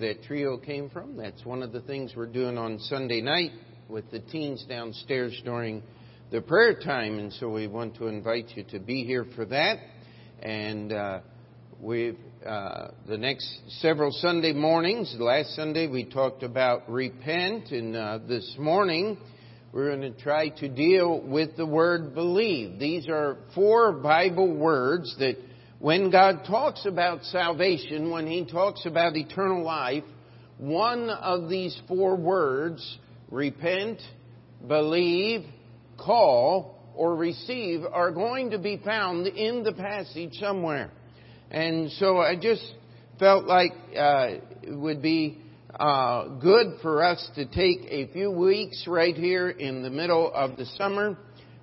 [0.00, 1.16] that trio came from.
[1.16, 3.50] That's one of the things we're doing on Sunday night
[3.88, 5.82] with the teens downstairs during
[6.30, 9.78] the prayer time, and so we want to invite you to be here for that.
[10.40, 11.20] And uh,
[11.80, 13.48] we've uh, the next
[13.80, 15.14] several Sunday mornings.
[15.18, 19.18] Last Sunday we talked about repent, and uh, this morning
[19.72, 22.78] we're going to try to deal with the word believe.
[22.78, 25.36] These are four Bible words that
[25.80, 30.02] when God talks about salvation, when He talks about eternal life,
[30.58, 32.98] one of these four words,
[33.30, 34.00] repent,
[34.66, 35.44] believe,
[35.96, 40.90] call, or receive, are going to be found in the passage somewhere.
[41.50, 42.74] And so I just
[43.20, 44.26] felt like uh,
[44.62, 45.38] it would be
[45.78, 50.56] uh, good for us to take a few weeks right here in the middle of
[50.56, 51.16] the summer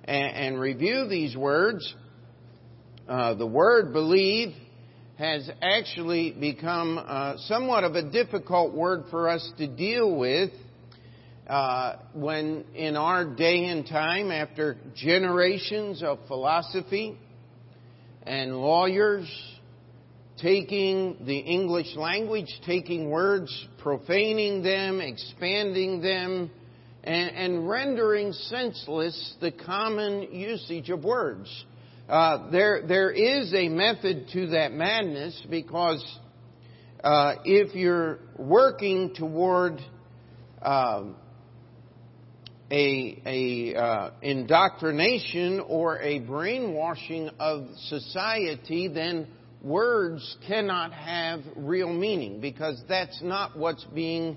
[0.04, 1.94] and, and review these words
[3.08, 4.54] uh, the word believe
[5.16, 10.50] has actually become uh, somewhat of a difficult word for us to deal with
[11.46, 17.16] uh, when in our day and time, after generations of philosophy
[18.24, 19.30] and lawyers
[20.42, 26.50] taking the English language, taking words, profaning them, expanding them,
[27.04, 31.48] and, and rendering senseless the common usage of words.
[32.08, 36.04] Uh, there, there is a method to that madness because
[37.02, 39.80] uh, if you're working toward
[40.62, 41.16] um,
[42.70, 49.26] a, a uh, indoctrination or a brainwashing of society, then
[49.60, 54.36] words cannot have real meaning because that's not what's being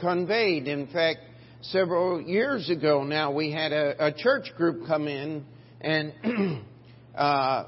[0.00, 0.66] conveyed.
[0.66, 1.20] In fact,
[1.62, 5.44] several years ago now, we had a, a church group come in
[5.80, 6.12] and
[7.14, 7.66] Uh,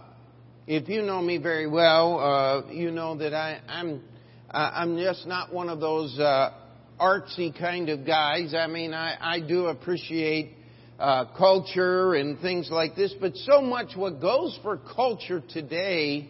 [0.67, 4.03] if you know me very well, uh, you know that I, I'm
[4.51, 6.51] I'm just not one of those uh,
[7.01, 8.55] artsy kind of guys.
[8.55, 10.55] I mean, I, I do appreciate
[10.99, 16.29] uh, culture and things like this, but so much what goes for culture today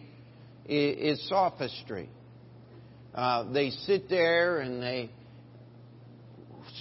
[0.65, 2.09] is, is sophistry.
[3.15, 5.09] Uh, they sit there and they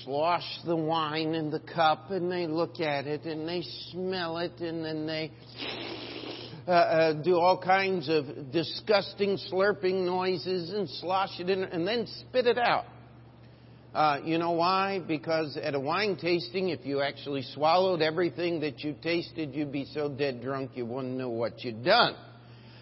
[0.05, 4.61] slosh the wine in the cup and they look at it and they smell it
[4.61, 5.31] and then they
[6.67, 12.07] uh, uh, do all kinds of disgusting slurping noises and slosh it in and then
[12.21, 12.87] spit it out.
[13.95, 15.01] Uh, you know why?
[15.07, 19.87] Because at a wine tasting, if you actually swallowed everything that you tasted, you'd be
[19.95, 22.15] so dead drunk you wouldn't know what you'd done.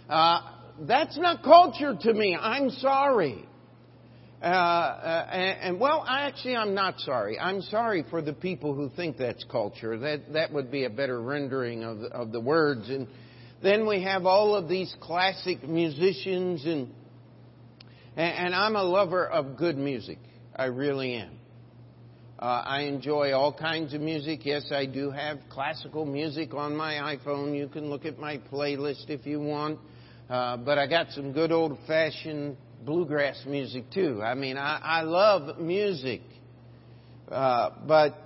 [0.09, 0.41] Uh,
[0.81, 2.37] that's not culture to me.
[2.41, 3.47] I'm sorry.
[4.43, 7.39] Uh, uh, and, and, well, I actually, I'm not sorry.
[7.39, 9.97] I'm sorry for the people who think that's culture.
[9.97, 12.91] That that would be a better rendering of of the words.
[12.91, 13.09] And
[13.65, 16.93] then we have all of these classic musicians, and,
[18.17, 20.19] and I'm a lover of good music.
[20.55, 21.39] I really am.
[22.39, 24.45] Uh, I enjoy all kinds of music.
[24.45, 27.57] Yes, I do have classical music on my iPhone.
[27.57, 29.79] You can look at my playlist if you want.
[30.29, 34.21] Uh, but I got some good old fashioned bluegrass music too.
[34.23, 36.21] I mean, I, I love music.
[37.31, 38.19] Uh, but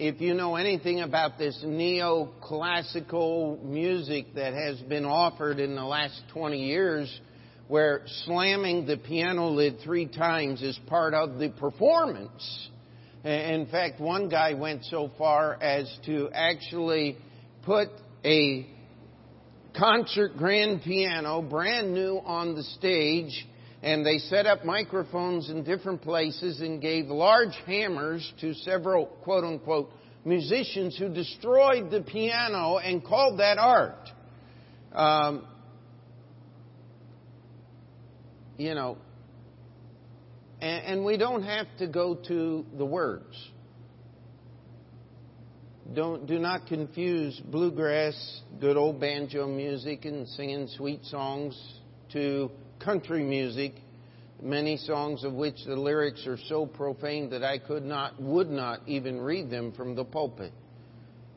[0.00, 6.22] if you know anything about this neoclassical music that has been offered in the last
[6.32, 7.20] 20 years,
[7.68, 12.70] where slamming the piano lid three times is part of the performance.
[13.24, 17.18] In fact, one guy went so far as to actually
[17.66, 17.88] put
[18.24, 18.66] a
[19.76, 23.46] concert grand piano, brand new, on the stage
[23.82, 29.44] and they set up microphones in different places and gave large hammers to several quote
[29.44, 29.90] unquote
[30.24, 34.10] musicians who destroyed the piano and called that art.
[34.92, 35.46] Um,
[38.58, 38.98] you know,
[40.60, 43.34] and, and we don't have to go to the words.
[45.94, 51.58] Don't, do not confuse bluegrass, good old banjo music, and singing sweet songs
[52.12, 53.74] to country music,
[54.42, 58.80] many songs of which the lyrics are so profane that I could not, would not
[58.86, 60.52] even read them from the pulpit.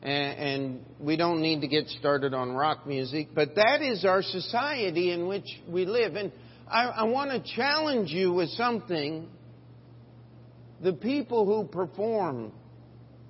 [0.02, 4.22] And, and we don't need to get started on rock music, but that is our
[4.22, 6.14] society in which we live.
[6.16, 6.32] And
[6.68, 9.28] I, I want to challenge you with something.
[10.82, 12.52] The people who perform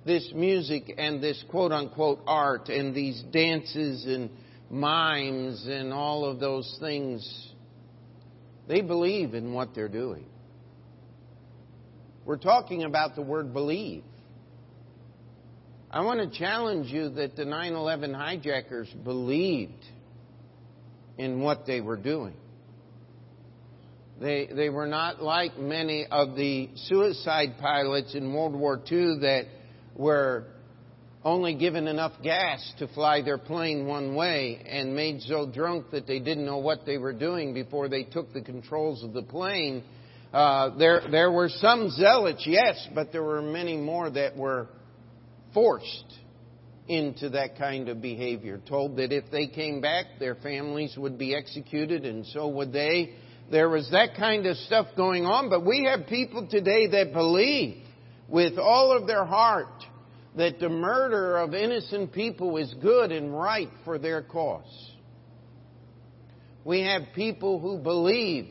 [0.05, 4.29] this music and this quote unquote art and these dances and
[4.69, 7.44] mimes and all of those things
[8.67, 10.25] they believe in what they're doing.
[12.25, 14.03] We're talking about the word believe.
[15.91, 19.83] I want to challenge you that the 9 11 hijackers believed
[21.17, 22.33] in what they were doing.
[24.19, 29.45] They, they were not like many of the suicide pilots in World War II that
[29.95, 30.45] were
[31.25, 36.05] only given enough gas to fly their plane one way and made so drunk that
[36.05, 39.83] they didn't know what they were doing before they took the controls of the plane.
[40.31, 44.67] Uh, there, there were some zealots, yes, but there were many more that were
[45.51, 46.13] forced
[46.87, 51.33] into that kind of behavior, told that if they came back, their families would be
[51.33, 53.15] executed, and so would they.
[53.49, 57.77] There was that kind of stuff going on, but we have people today that believe
[58.27, 59.83] with all of their heart
[60.35, 64.91] that the murder of innocent people is good and right for their cause.
[66.63, 68.47] We have people who believe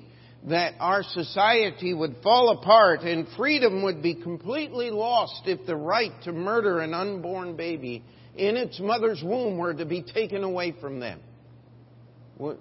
[0.49, 6.13] that our society would fall apart and freedom would be completely lost if the right
[6.23, 8.05] to murder an unborn baby
[8.37, 11.21] in its mother's womb were to be taken away from them.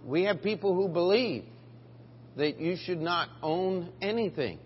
[0.06, 1.46] We have people who believe
[2.38, 4.60] that you should not own anything,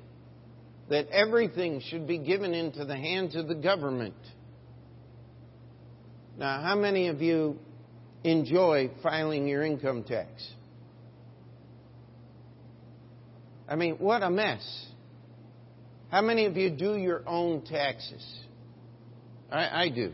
[0.90, 4.16] that everything should be given into the hands of the government.
[6.38, 7.58] Now, how many of you
[8.24, 10.30] enjoy filing your income tax?
[13.68, 14.86] I mean, what a mess.
[16.10, 18.24] How many of you do your own taxes?
[19.52, 20.14] I, I do.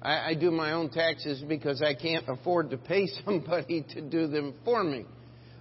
[0.00, 4.26] I, I do my own taxes because I can't afford to pay somebody to do
[4.26, 5.06] them for me.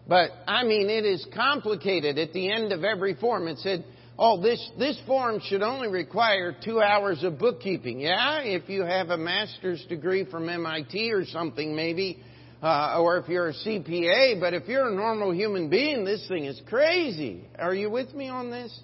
[0.08, 2.18] But I mean, it is complicated.
[2.18, 3.86] At the end of every form, it said,
[4.22, 9.10] "Oh, this this form should only require two hours of bookkeeping." Yeah, if you have
[9.10, 12.20] a master's degree from MIT or something, maybe,
[12.62, 14.40] uh, or if you're a CPA.
[14.40, 17.48] But if you're a normal human being, this thing is crazy.
[17.58, 18.80] Are you with me on this?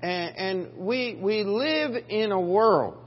[0.00, 3.02] And, and we we live in a world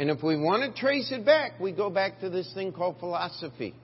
[0.00, 2.98] and if we want to trace it back, we go back to this thing called
[3.00, 3.74] philosophy.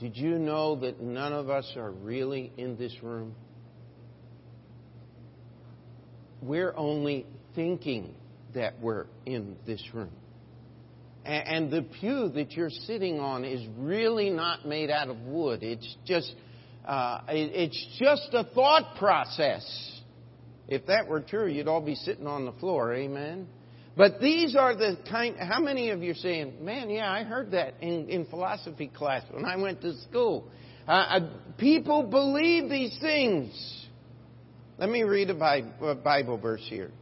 [0.00, 3.34] Did you know that none of us are really in this room?
[6.40, 8.14] We're only thinking
[8.54, 10.12] that we're in this room.
[11.24, 15.62] And the pew that you're sitting on is really not made out of wood.
[15.62, 16.32] It's just,
[16.86, 20.00] uh, it's just a thought process.
[20.68, 22.94] If that were true, you'd all be sitting on the floor.
[22.94, 23.48] Amen.
[23.98, 25.34] But these are the kind.
[25.36, 29.24] How many of you are saying, "Man, yeah, I heard that in, in philosophy class
[29.32, 30.44] when I went to school."
[30.86, 31.20] Uh, uh,
[31.58, 33.50] people believe these things.
[34.78, 36.92] Let me read a Bible, verse here.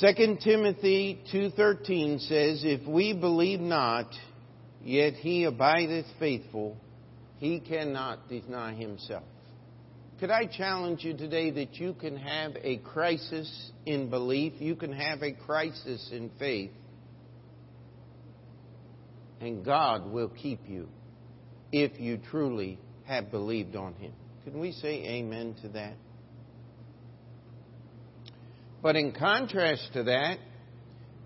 [0.00, 4.14] 2 Timothy 2:13 says, "If we believe not,
[4.84, 6.76] yet he abideth faithful;
[7.38, 9.24] he cannot deny himself."
[10.18, 14.92] Could I challenge you today that you can have a crisis in belief, you can
[14.92, 16.70] have a crisis in faith,
[19.42, 20.88] and God will keep you
[21.70, 24.12] if you truly have believed on Him.
[24.44, 25.94] Can we say amen to that?
[28.82, 30.38] But in contrast to that,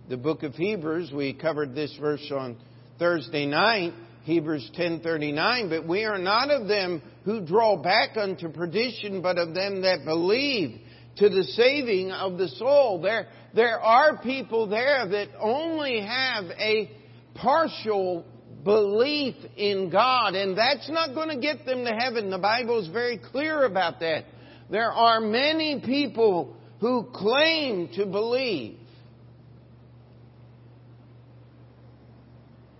[0.08, 2.56] the book of Hebrews, we covered this verse on
[2.98, 3.92] Thursday night,
[4.24, 9.54] Hebrews 10:39, but we are not of them who draw back unto perdition, but of
[9.54, 10.80] them that believe
[11.16, 13.00] to the saving of the soul.
[13.02, 16.90] There, there are people there that only have a
[17.34, 18.24] partial
[18.64, 22.30] belief in God, and that's not going to get them to heaven.
[22.30, 24.24] The Bible is very clear about that.
[24.70, 28.78] There are many people who claim to believe,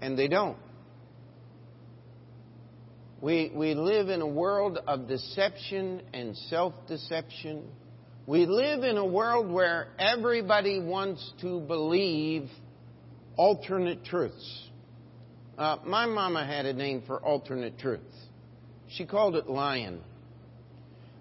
[0.00, 0.56] and they don't.
[3.22, 7.64] We, we live in a world of deception and self deception.
[8.26, 12.48] We live in a world where everybody wants to believe
[13.36, 14.68] alternate truths.
[15.58, 18.00] Uh, my mama had a name for alternate truth.
[18.88, 20.00] She called it lying.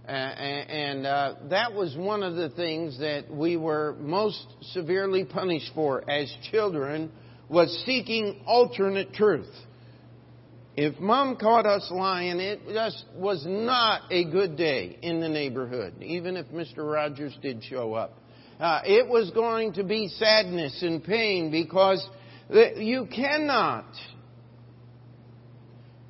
[0.08, 5.72] Uh, and uh, that was one of the things that we were most severely punished
[5.76, 7.12] for as children
[7.50, 9.54] was seeking alternate truth.
[10.76, 15.96] If mom caught us lying, it just was not a good day in the neighborhood,
[16.02, 16.90] even if Mr.
[16.90, 18.18] Rogers did show up.
[18.60, 22.08] Uh, it was going to be sadness and pain because
[22.50, 23.86] you cannot,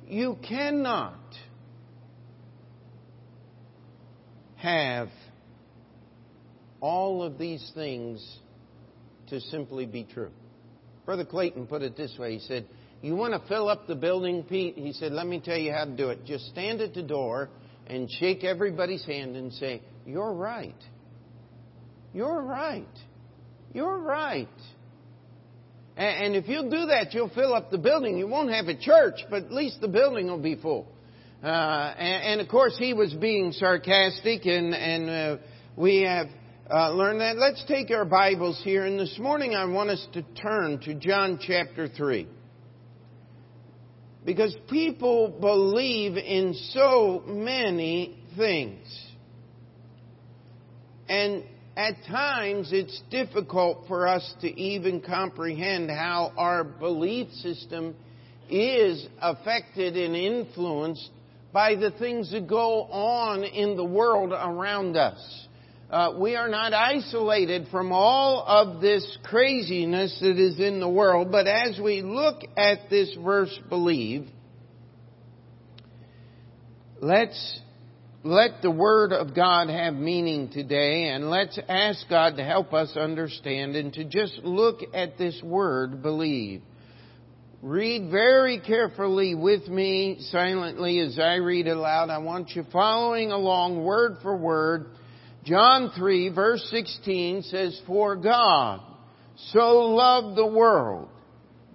[0.06, 1.18] you cannot
[4.56, 5.08] have
[6.80, 8.38] all of these things
[9.28, 10.30] to simply be true.
[11.06, 12.34] Brother Clayton put it this way.
[12.34, 12.66] He said,
[13.02, 14.76] you want to fill up the building, Pete?
[14.76, 16.24] He said, Let me tell you how to do it.
[16.24, 17.48] Just stand at the door
[17.86, 20.74] and shake everybody's hand and say, You're right.
[22.12, 22.86] You're right.
[23.72, 24.48] You're right.
[25.96, 28.16] And if you'll do that, you'll fill up the building.
[28.16, 30.86] You won't have a church, but at least the building will be full.
[31.42, 35.36] Uh, and, and, of course, he was being sarcastic, and, and uh,
[35.76, 36.26] we have
[36.70, 37.36] uh, learned that.
[37.36, 41.38] Let's take our Bibles here, and this morning I want us to turn to John
[41.40, 42.28] chapter 3.
[44.24, 48.86] Because people believe in so many things.
[51.08, 51.44] And
[51.76, 57.96] at times it's difficult for us to even comprehend how our belief system
[58.50, 61.10] is affected and influenced
[61.52, 65.48] by the things that go on in the world around us.
[65.90, 71.32] Uh, we are not isolated from all of this craziness that is in the world,
[71.32, 74.28] but as we look at this verse, believe,
[77.00, 77.60] let's
[78.22, 82.96] let the Word of God have meaning today, and let's ask God to help us
[82.96, 86.62] understand and to just look at this word, believe.
[87.62, 92.10] Read very carefully with me silently as I read aloud.
[92.10, 94.86] I want you following along word for word
[95.44, 98.80] John 3 verse 16 says, For God
[99.52, 101.08] so loved the world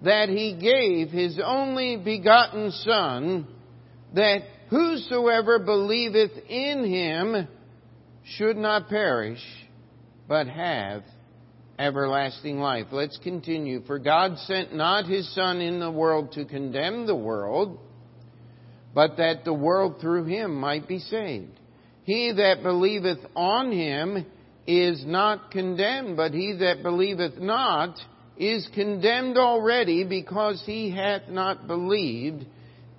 [0.02, 3.46] that he gave his only begotten Son,
[4.14, 7.48] that whosoever believeth in him
[8.24, 9.42] should not perish,
[10.28, 11.02] but have
[11.78, 12.86] everlasting life.
[12.90, 13.82] Let's continue.
[13.86, 17.78] For God sent not his Son in the world to condemn the world,
[18.94, 21.58] but that the world through him might be saved.
[22.06, 24.24] He that believeth on him
[24.64, 27.98] is not condemned, but he that believeth not
[28.36, 32.46] is condemned already because he hath not believed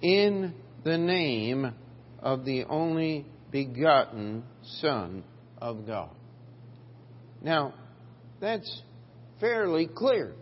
[0.02, 1.74] in the name
[2.20, 4.44] of the only begotten
[4.82, 5.24] Son
[5.58, 6.10] of God.
[7.42, 7.76] Now,
[8.42, 8.82] that's
[9.40, 10.34] fairly clear.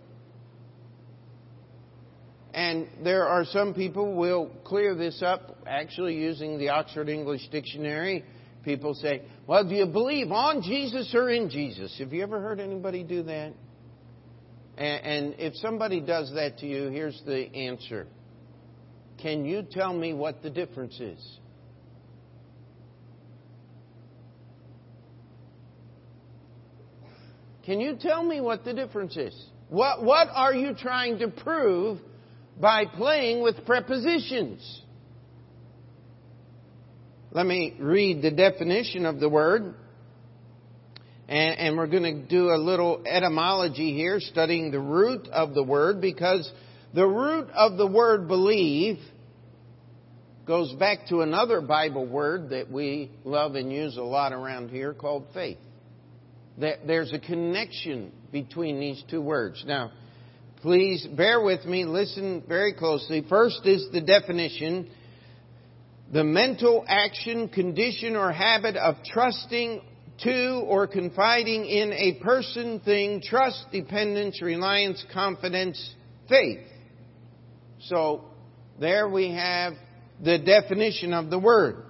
[2.51, 8.23] And there are some people will clear this up actually using the Oxford English Dictionary
[8.65, 11.95] people say, Well, do you believe on Jesus or in Jesus?
[11.99, 13.53] Have you ever heard anybody do that?
[14.77, 18.07] And, and if somebody does that to you, here's the answer
[19.21, 21.39] Can you tell me what the difference is?
[27.65, 29.33] Can you tell me what the difference is?
[29.69, 31.99] What, what are you trying to prove
[32.59, 34.81] by playing with prepositions?
[37.35, 39.73] Let me read the definition of the word.
[41.27, 45.61] And, and we're going to do a little etymology here, studying the root of the
[45.61, 46.49] word, because
[46.93, 48.99] the root of the word believe
[50.47, 54.93] goes back to another Bible word that we love and use a lot around here
[54.93, 55.57] called faith.
[56.59, 59.61] That There's a connection between these two words.
[59.67, 59.91] Now,
[60.61, 63.25] please bear with me, listen very closely.
[63.27, 64.89] First is the definition
[66.11, 69.81] the mental action, condition, or habit of trusting
[70.23, 75.93] to or confiding in a person, thing, trust, dependence, reliance, confidence,
[76.29, 76.59] faith.
[77.81, 78.25] So,
[78.79, 79.73] there we have
[80.23, 81.83] the definition of the word.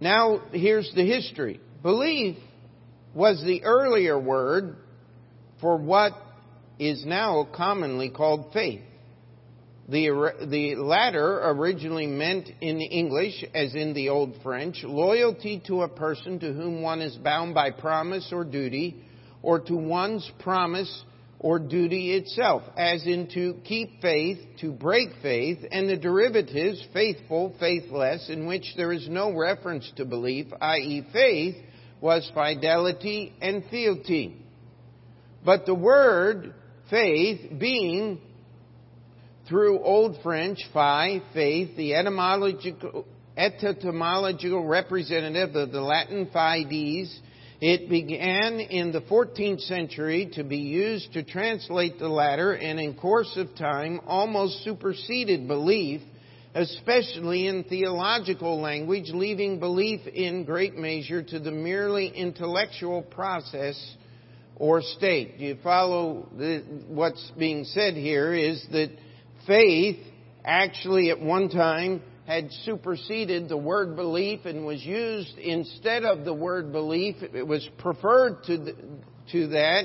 [0.00, 1.60] Now, here's the history.
[1.82, 2.36] Belief
[3.14, 4.76] was the earlier word
[5.60, 6.12] for what
[6.78, 8.82] is now commonly called faith.
[9.88, 15.88] The, the latter originally meant in English, as in the Old French, loyalty to a
[15.88, 18.96] person to whom one is bound by promise or duty,
[19.42, 21.04] or to one's promise
[21.40, 27.52] or duty itself, as in to keep faith, to break faith, and the derivatives, faithful,
[27.58, 31.56] faithless, in which there is no reference to belief, i.e., faith,
[32.00, 34.36] was fidelity and fealty.
[35.44, 36.54] But the word
[36.88, 38.20] faith being
[39.48, 43.06] through Old French, fi, faith, the etymological,
[43.36, 47.20] etymological representative of the Latin fides,
[47.60, 52.94] it began in the 14th century to be used to translate the latter and in
[52.94, 56.00] course of time almost superseded belief,
[56.54, 63.96] especially in theological language, leaving belief in great measure to the merely intellectual process
[64.56, 65.38] or state.
[65.38, 68.90] Do you follow the, what's being said here is that
[69.46, 69.98] faith
[70.44, 76.34] actually at one time had superseded the word belief and was used instead of the
[76.34, 77.16] word belief.
[77.22, 78.76] It was preferred to, the,
[79.32, 79.84] to that.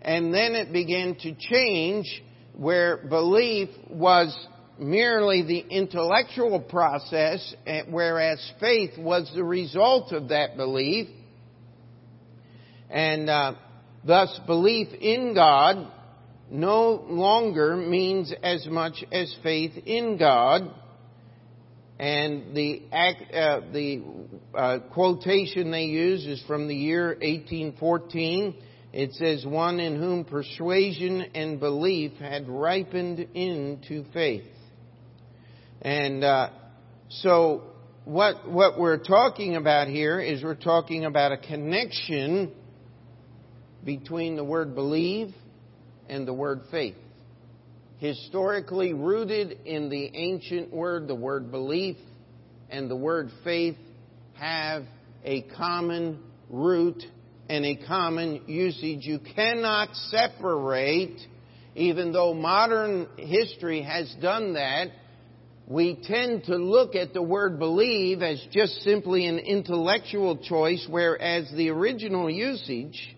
[0.00, 2.22] And then it began to change
[2.54, 4.36] where belief was
[4.78, 11.08] merely the intellectual process, eh, whereas faith was the result of that belief.
[12.90, 13.54] And uh,
[14.04, 15.90] thus, belief in God
[16.50, 20.74] no longer means as much as faith in God.
[21.98, 24.02] And the, uh, the
[24.54, 28.56] uh, quotation they use is from the year 1814.
[28.92, 34.44] It says, One in whom persuasion and belief had ripened into faith.
[35.80, 36.50] And uh,
[37.08, 37.62] so,
[38.04, 42.52] what, what we're talking about here is we're talking about a connection
[43.84, 45.34] between the word believe
[46.12, 46.94] and the word faith.
[47.96, 51.96] Historically rooted in the ancient word, the word belief
[52.68, 53.78] and the word faith
[54.34, 54.84] have
[55.24, 57.02] a common root
[57.48, 59.06] and a common usage.
[59.06, 61.18] You cannot separate,
[61.76, 64.88] even though modern history has done that,
[65.66, 71.50] we tend to look at the word believe as just simply an intellectual choice, whereas
[71.56, 73.16] the original usage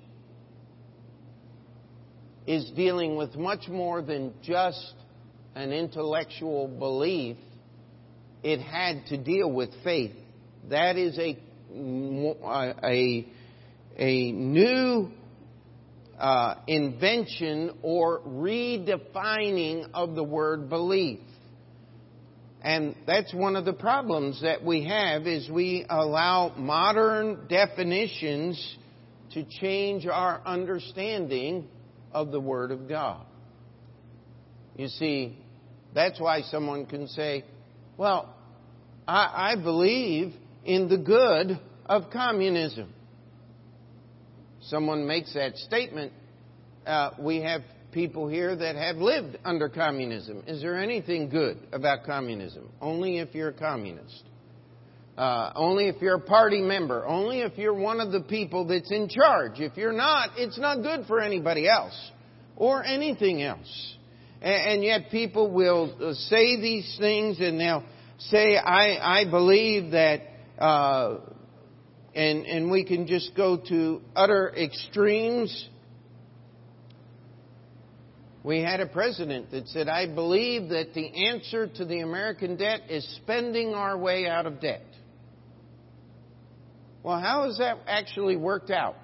[2.46, 4.94] is dealing with much more than just
[5.54, 7.36] an intellectual belief.
[8.42, 10.12] It had to deal with faith.
[10.68, 11.38] That is a,
[11.72, 13.26] a,
[13.96, 15.10] a new
[16.18, 21.20] uh, invention or redefining of the word belief.
[22.60, 28.76] And that's one of the problems that we have is we allow modern definitions
[29.32, 31.68] to change our understanding
[32.14, 33.26] of the Word of God.
[34.76, 35.38] You see,
[35.94, 37.44] that's why someone can say,
[37.96, 38.34] well,
[39.06, 42.92] I, I believe in the good of communism.
[44.62, 46.12] Someone makes that statement.
[46.86, 50.42] Uh, we have people here that have lived under communism.
[50.46, 52.68] Is there anything good about communism?
[52.80, 54.24] Only if you're a communist.
[55.16, 57.06] Uh, only if you're a party member.
[57.06, 59.60] Only if you're one of the people that's in charge.
[59.60, 61.94] If you're not, it's not good for anybody else
[62.56, 63.96] or anything else.
[64.42, 67.84] And, and yet people will uh, say these things and they'll
[68.18, 70.22] say, I, I believe that,
[70.58, 71.18] uh,
[72.14, 75.68] and, and we can just go to utter extremes.
[78.42, 82.82] We had a president that said, I believe that the answer to the American debt
[82.90, 84.82] is spending our way out of debt.
[87.04, 88.96] Well, how has that actually worked out?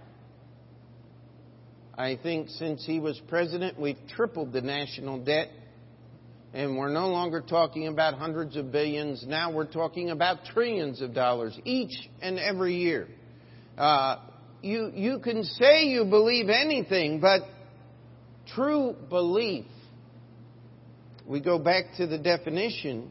[1.99, 5.51] I think since he was president, we've tripled the national debt.
[6.55, 9.25] And we're no longer talking about hundreds of billions.
[9.27, 13.07] Now we're talking about trillions of dollars each and every year.
[13.77, 14.17] Uh,
[14.63, 17.43] you, you can say you believe anything, but
[18.55, 19.67] true belief,
[21.27, 23.11] we go back to the definition,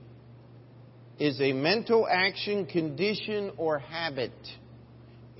[1.19, 4.33] is a mental action, condition, or habit.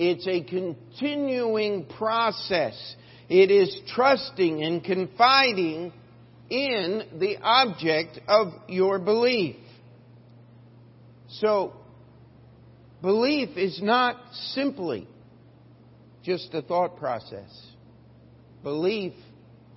[0.02, 2.96] It's a continuing process.
[3.28, 5.92] It is trusting and confiding
[6.50, 9.58] in the object of your belief.
[11.28, 11.74] So,
[13.02, 14.16] belief is not
[14.54, 15.06] simply
[16.24, 17.52] just a thought process.
[18.64, 19.12] Belief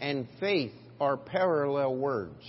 [0.01, 2.45] and faith are parallel words.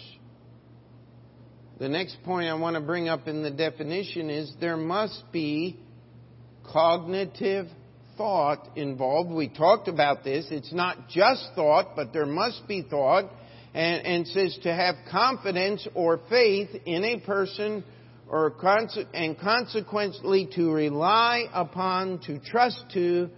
[1.79, 5.79] The next point I want to bring up in the definition is there must be
[6.71, 7.67] cognitive
[8.17, 9.31] thought involved.
[9.31, 10.47] We talked about this.
[10.51, 13.29] It's not just thought, but there must be thought.
[13.73, 17.83] And, and says to have confidence or faith in a person
[18.29, 18.53] or
[19.13, 23.29] and consequently to rely upon, to trust to,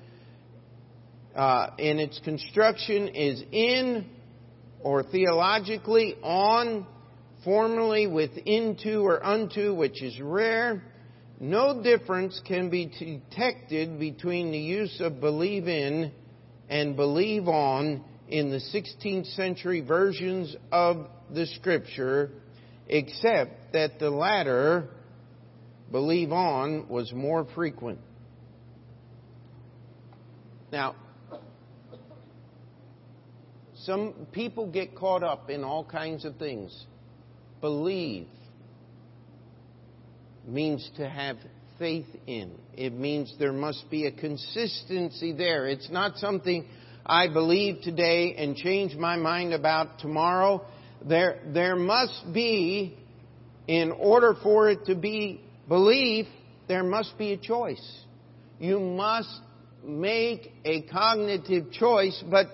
[1.36, 4.10] uh, in its construction is in
[4.82, 6.86] or theologically on,
[7.46, 10.84] formally with into or unto, which is rare
[11.40, 16.12] no difference can be detected between the use of believe in
[16.70, 22.32] and believe on in the 16th century versions of the scripture,
[22.88, 24.88] except that the latter,
[25.92, 28.00] believe on, was more frequent.
[30.72, 30.96] Now,
[33.84, 36.86] some people get caught up in all kinds of things.
[37.62, 38.28] Believe
[40.48, 41.38] means to have
[41.78, 42.52] faith in.
[42.74, 45.68] It means there must be a consistency there.
[45.68, 46.66] It's not something
[47.06, 50.66] I believe today and change my mind about tomorrow.
[51.04, 52.98] There, there must be,
[53.68, 56.28] in order for it to be belief,
[56.68, 58.00] there must be a choice.
[58.60, 59.30] You must
[59.84, 62.48] make a cognitive choice, but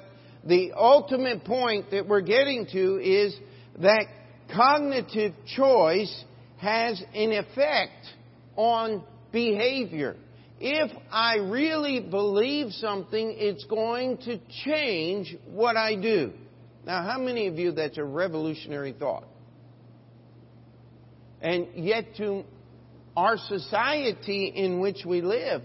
[0.44, 3.36] the ultimate point that we're getting to is
[3.80, 4.06] that
[4.54, 6.24] cognitive choice
[6.62, 8.06] has an effect
[8.56, 10.16] on behavior.
[10.60, 16.34] If I really believe something, it's going to change what I do.
[16.86, 19.24] Now, how many of you that's a revolutionary thought?
[21.42, 22.44] And yet, to
[23.18, 25.64] our society in which we live,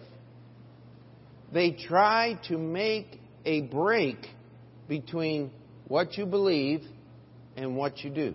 [1.53, 4.17] they try to make a break
[4.89, 5.51] between
[5.89, 6.83] what you believe
[7.55, 8.35] and what you do.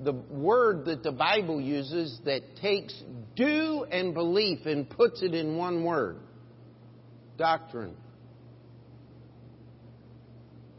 [0.00, 2.94] The word that the Bible uses that takes
[3.36, 6.16] do and belief and puts it in one word
[7.38, 7.96] doctrine.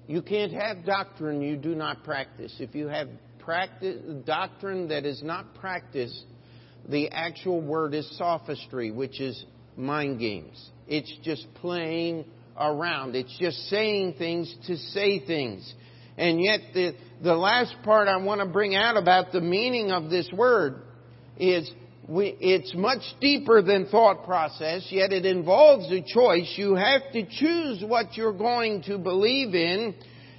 [0.08, 2.56] You can't have doctrine you do not practice.
[2.60, 6.26] If you have practice, doctrine that is not practiced,
[6.88, 10.70] the actual word is sophistry, which is mind games.
[10.88, 12.26] It's just playing
[12.60, 13.16] around.
[13.16, 15.74] It's just saying things to say things.
[16.18, 20.10] And yet, the, the last part I want to bring out about the meaning of
[20.10, 20.82] this word
[21.38, 21.70] is
[22.08, 26.54] we, it's much deeper than thought process, yet it involves a choice.
[26.56, 29.96] You have to choose what you're going to believe in.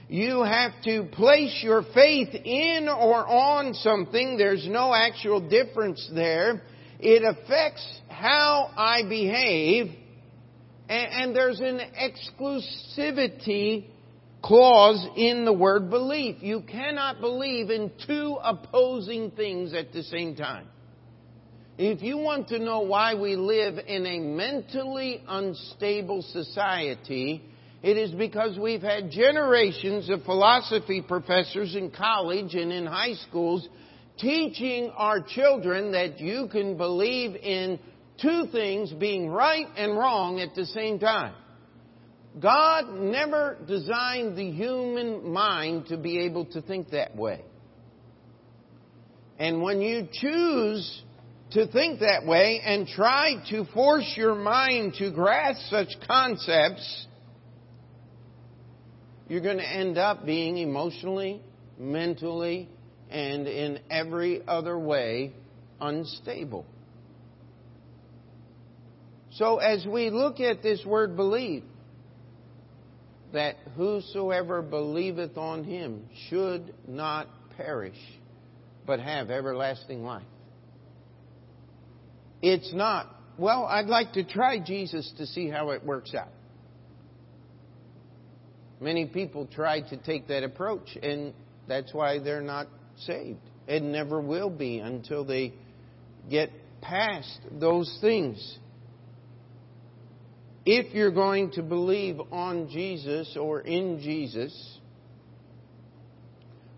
[0.08, 4.36] You have to place your faith in or on something.
[4.36, 6.62] There's no actual difference there.
[7.00, 9.88] It affects how I behave.
[10.88, 13.86] And, and there's an exclusivity
[14.42, 16.42] clause in the word belief.
[16.42, 20.68] You cannot believe in two opposing things at the same time.
[21.78, 27.42] If you want to know why we live in a mentally unstable society,
[27.82, 33.68] it is because we've had generations of philosophy professors in college and in high schools
[34.18, 37.78] teaching our children that you can believe in
[38.20, 41.34] two things being right and wrong at the same time.
[42.38, 47.42] God never designed the human mind to be able to think that way.
[49.38, 51.02] And when you choose
[51.52, 57.06] to think that way and try to force your mind to grasp such concepts,
[59.28, 61.40] you're going to end up being emotionally,
[61.78, 62.68] mentally,
[63.10, 65.32] and in every other way
[65.80, 66.66] unstable.
[69.32, 71.62] So, as we look at this word believe,
[73.36, 77.98] that whosoever believeth on him should not perish,
[78.86, 80.24] but have everlasting life.
[82.40, 86.30] It's not, well, I'd like to try Jesus to see how it works out.
[88.80, 91.34] Many people try to take that approach, and
[91.68, 92.68] that's why they're not
[93.00, 95.52] saved and never will be until they
[96.30, 96.48] get
[96.80, 98.58] past those things.
[100.66, 104.78] If you're going to believe on Jesus or in Jesus,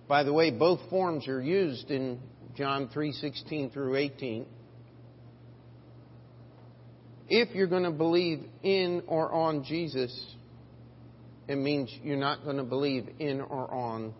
[0.06, 2.20] by the way, both forms are used in
[2.54, 4.46] John 3:16 through 18
[7.28, 10.34] if you're going to believe in or on Jesus,
[11.46, 14.14] it means you're not going to believe in or on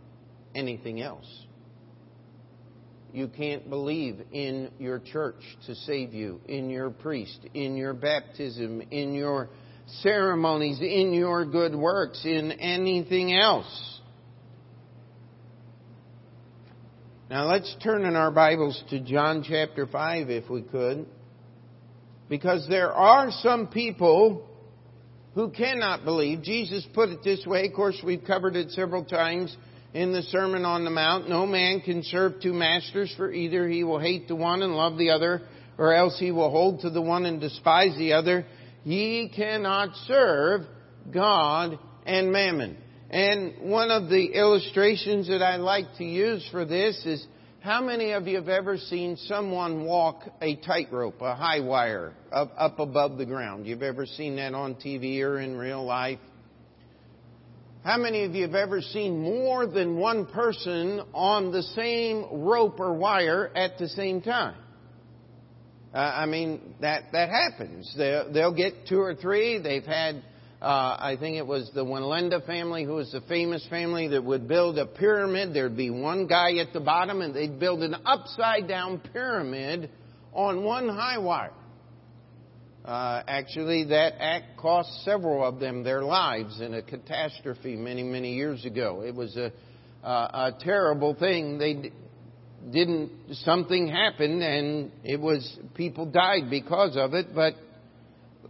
[0.55, 1.27] anything else.
[3.13, 8.83] You can't believe in your church to save you, in your priest, in your baptism,
[8.91, 9.49] in your
[10.03, 14.01] ceremonies, in your good works, in anything else.
[17.31, 21.07] Now let's turn in our Bibles to John chapter 5 if we could.
[22.29, 24.47] Because there are some people
[25.35, 26.43] who cannot believe.
[26.43, 27.67] Jesus put it this way.
[27.67, 29.57] Of course, we've covered it several times
[29.95, 31.29] in the Sermon on the Mount.
[31.29, 34.99] No man can serve two masters, for either he will hate the one and love
[34.99, 35.43] the other,
[35.79, 38.47] or else he will hold to the one and despise the other.
[38.85, 40.63] Ye cannot serve
[41.13, 42.77] God and mammon.
[43.11, 47.27] And one of the illustrations that I like to use for this is
[47.61, 52.53] how many of you have ever seen someone walk a tightrope, a high wire, up,
[52.57, 53.67] up above the ground?
[53.67, 56.19] You've ever seen that on TV or in real life?
[57.89, 62.79] How many of you have ever seen more than one person on the same rope
[62.81, 64.57] or wire at the same time?
[65.95, 67.91] Uh, I mean, that, that happens.
[67.97, 69.57] They'll, they'll get two or three.
[69.57, 70.17] They've had
[70.61, 74.47] uh, I think it was the Wallenda family, who was the famous family that would
[74.47, 75.55] build a pyramid.
[75.55, 79.89] There'd be one guy at the bottom, and they'd build an upside down pyramid
[80.35, 81.55] on one high wire.
[82.89, 88.33] Uh, actually, that act cost several of them their lives in a catastrophe many, many
[88.33, 89.03] years ago.
[89.05, 89.53] It was a,
[90.03, 91.59] uh, a terrible thing.
[91.59, 91.93] They
[92.73, 93.13] didn't,
[93.45, 97.57] something happened, and it was, people died because of it, but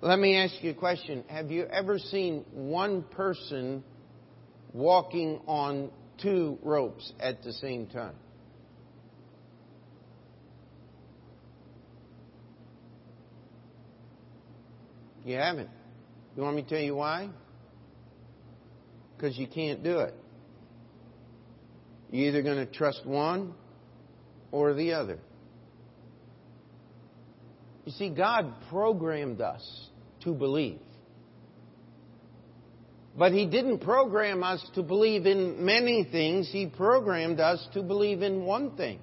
[0.02, 1.24] let me ask you a question.
[1.26, 3.82] Have you ever seen one person
[4.72, 5.90] walking on
[6.22, 8.14] two ropes at the same time?
[15.28, 15.68] You haven't.
[16.34, 17.28] You want me to tell you why?
[19.14, 20.14] Because you can't do it.
[22.10, 23.52] You're either going to trust one
[24.50, 25.18] or the other.
[27.84, 29.90] You see, God programmed us
[30.22, 30.78] to believe.
[33.14, 36.48] But He didn't program us to believe in many things.
[36.50, 38.98] He programmed us to believe in one thing.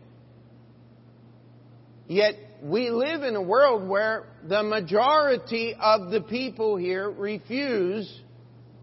[2.08, 8.22] Yet we live in a world where the majority of the people here refuse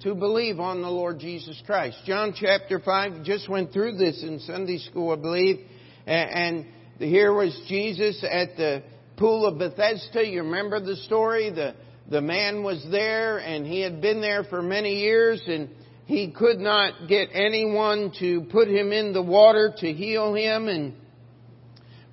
[0.03, 1.99] to believe on the Lord Jesus Christ.
[2.05, 5.61] John chapter 5 just went through this in Sunday school, I believe.
[6.07, 6.67] And
[6.99, 8.83] here was Jesus at the
[9.17, 10.27] pool of Bethesda.
[10.27, 11.51] You remember the story?
[11.51, 11.75] The,
[12.11, 15.69] the man was there and he had been there for many years and
[16.07, 20.95] he could not get anyone to put him in the water to heal him and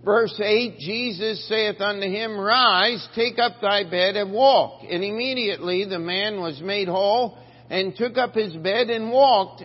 [0.04, 4.84] Verse 8, Jesus saith unto him, Rise, take up thy bed and walk.
[4.90, 7.38] And immediately the man was made whole
[7.70, 9.64] and took up his bed and walked.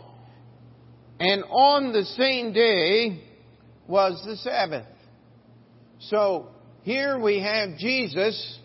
[1.20, 3.22] And on the same day
[3.86, 4.86] was the Sabbath.
[6.00, 6.48] So
[6.82, 8.58] here we have Jesus,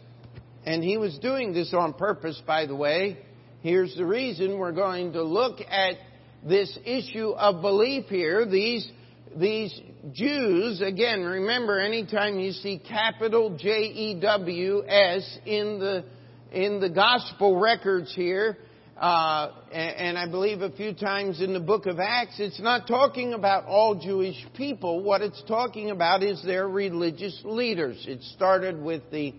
[0.65, 3.19] and he was doing this on purpose, by the way.
[3.61, 5.95] Here's the reason we're going to look at
[6.43, 8.45] this issue of belief here.
[8.45, 8.89] These
[9.37, 9.79] these
[10.13, 16.05] Jews, again, remember anytime you see capital J-E-W-S in the,
[16.53, 18.57] in the gospel records here,
[18.95, 22.87] uh, and, and I believe a few times in the book of Acts, it's not
[22.87, 25.03] talking about all Jewish people.
[25.03, 28.01] What it's talking about is their religious leaders.
[28.07, 29.33] It started with the,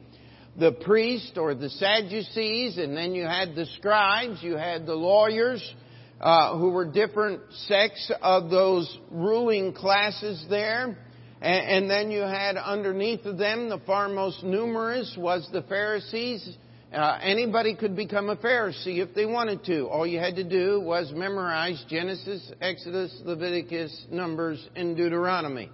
[0.59, 5.75] the priest or the Sadducees, and then you had the scribes, you had the lawyers,
[6.21, 10.97] uh, who were different sects of those ruling classes there.
[11.41, 16.47] And, and, then you had underneath of them, the far most numerous was the Pharisees.
[16.93, 19.87] Uh, anybody could become a Pharisee if they wanted to.
[19.87, 25.71] All you had to do was memorize Genesis, Exodus, Leviticus, Numbers, and Deuteronomy.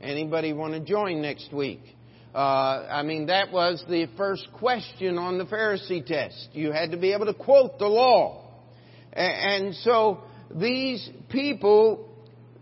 [0.00, 1.80] Anybody want to join next week?
[2.32, 6.50] Uh, I mean, that was the first question on the Pharisee test.
[6.52, 8.47] You had to be able to quote the law.
[9.18, 10.20] And so
[10.54, 12.08] these people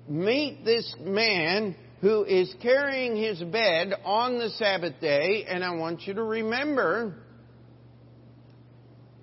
[0.08, 6.06] meet this man who is carrying his bed on the Sabbath day, and I want
[6.06, 7.14] you to remember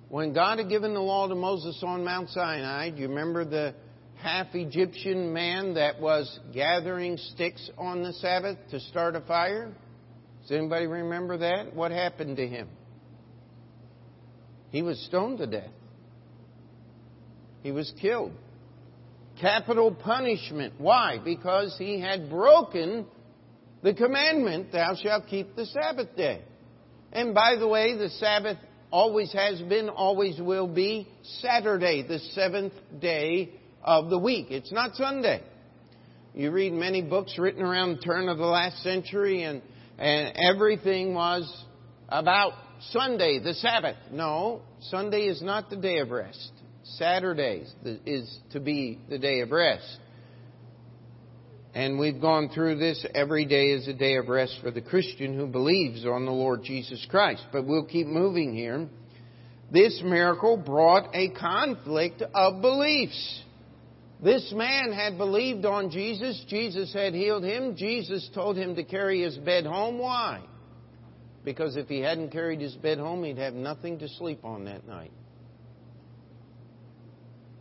[0.08, 3.74] when God had given the law to Moses on Mount Sinai, do you remember the
[4.16, 9.74] half Egyptian man that was gathering sticks on the Sabbath to start a fire?
[10.42, 11.74] Does anybody remember that?
[11.74, 12.68] What happened to him?
[14.70, 15.70] He was stoned to death.
[17.64, 18.32] He was killed.
[19.40, 20.74] Capital punishment.
[20.76, 21.18] Why?
[21.24, 23.06] Because he had broken
[23.82, 26.42] the commandment, thou shalt keep the Sabbath day.
[27.10, 28.58] And by the way, the Sabbath
[28.90, 31.08] always has been, always will be
[31.40, 33.50] Saturday, the seventh day
[33.82, 34.48] of the week.
[34.50, 35.42] It's not Sunday.
[36.34, 39.62] You read many books written around the turn of the last century and,
[39.98, 41.50] and everything was
[42.10, 42.52] about
[42.90, 43.96] Sunday, the Sabbath.
[44.12, 46.50] No, Sunday is not the day of rest.
[46.84, 47.72] Saturdays
[48.04, 49.98] is to be the day of rest.
[51.74, 53.04] And we've gone through this.
[53.14, 56.62] Every day is a day of rest for the Christian who believes on the Lord
[56.62, 57.42] Jesus Christ.
[57.52, 58.86] But we'll keep moving here.
[59.72, 63.42] This miracle brought a conflict of beliefs.
[64.22, 66.44] This man had believed on Jesus.
[66.48, 67.76] Jesus had healed him.
[67.76, 69.98] Jesus told him to carry his bed home.
[69.98, 70.42] Why?
[71.44, 74.86] Because if he hadn't carried his bed home, he'd have nothing to sleep on that
[74.86, 75.12] night.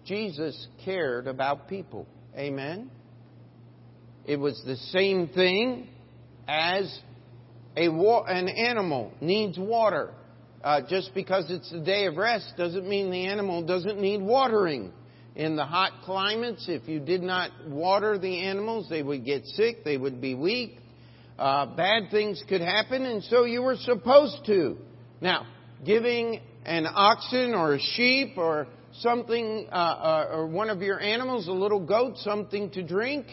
[0.05, 2.07] Jesus cared about people.
[2.35, 2.89] Amen?
[4.25, 5.87] It was the same thing
[6.47, 6.99] as
[7.75, 10.11] a wa- an animal needs water.
[10.63, 14.93] Uh, just because it's the day of rest doesn't mean the animal doesn't need watering.
[15.35, 19.83] In the hot climates, if you did not water the animals, they would get sick,
[19.83, 20.77] they would be weak,
[21.39, 24.77] uh, bad things could happen, and so you were supposed to.
[25.19, 25.47] Now,
[25.83, 28.67] giving an oxen or a sheep or
[28.99, 33.25] something, uh, uh, or one of your animals, a little goat, something to drink,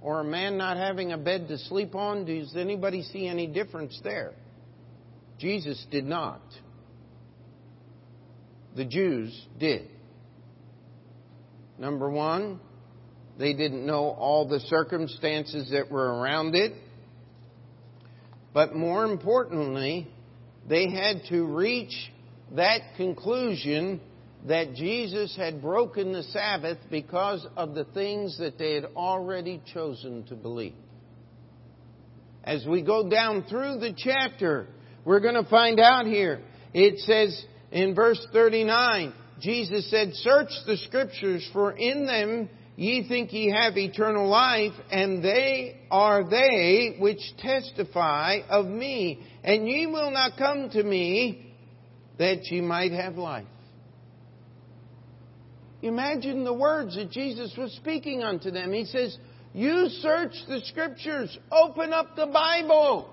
[0.00, 2.24] or a man not having a bed to sleep on?
[2.24, 4.32] Does anybody see any difference there?
[5.38, 6.42] Jesus did not.
[8.76, 9.88] The Jews did.
[11.78, 12.60] Number one,
[13.38, 16.72] they didn't know all the circumstances that were around it.
[18.54, 20.08] But more importantly,
[20.68, 22.12] they had to reach
[22.54, 24.00] that conclusion
[24.46, 30.24] that Jesus had broken the Sabbath because of the things that they had already chosen
[30.24, 30.74] to believe.
[32.44, 34.66] As we go down through the chapter,
[35.04, 36.40] we're going to find out here.
[36.74, 43.32] It says in verse 39, Jesus said, Search the scriptures, for in them Ye think
[43.32, 49.20] ye have eternal life, and they are they which testify of me.
[49.44, 51.54] And ye will not come to me
[52.18, 53.46] that ye might have life.
[55.82, 58.72] Imagine the words that Jesus was speaking unto them.
[58.72, 59.16] He says,
[59.52, 63.12] You search the Scriptures, open up the Bible.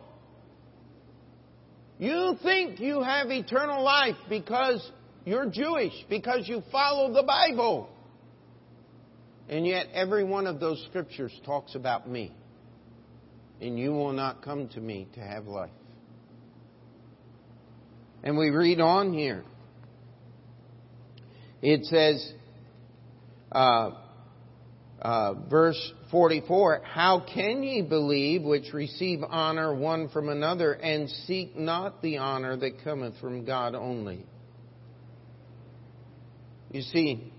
[1.97, 4.87] You think you have eternal life because
[5.25, 7.89] you're Jewish, because you follow the Bible.
[9.49, 12.31] And yet, every one of those scriptures talks about me.
[13.59, 15.71] And you will not come to me to have life.
[18.23, 19.43] And we read on here.
[21.61, 22.33] It says,
[23.51, 23.91] uh,
[25.01, 31.55] uh, verse 44 How can ye believe which receive honor one from another and seek
[31.57, 34.25] not the honor that cometh from God only?
[36.71, 37.31] You see,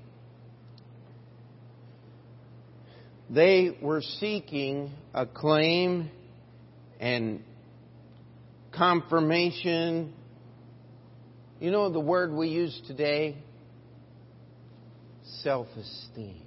[3.29, 6.11] they were seeking acclaim
[6.99, 7.43] and
[8.73, 10.13] confirmation.
[11.61, 13.37] You know the word we use today?
[15.43, 16.43] Self esteem.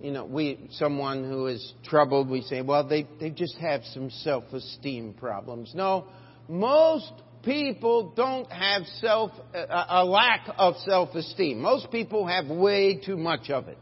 [0.00, 4.10] You know, we someone who is troubled, we say, well, they, they just have some
[4.10, 5.72] self esteem problems.
[5.74, 6.06] No,
[6.48, 11.60] most people don't have self, a lack of self-esteem.
[11.60, 13.78] Most people have way too much of it.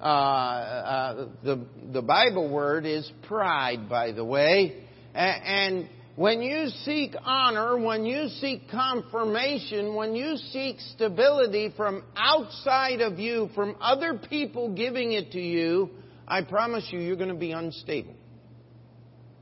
[0.00, 4.84] Uh, uh, the, the Bible word is pride, by the way.
[5.14, 13.00] And when you seek honor, when you seek confirmation, when you seek stability from outside
[13.00, 15.90] of you, from other people giving it to you,
[16.28, 18.14] I promise you, you're going to be unstable.